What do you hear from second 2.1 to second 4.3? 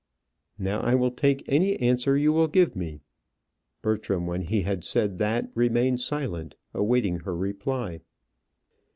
you will give me." Bertram,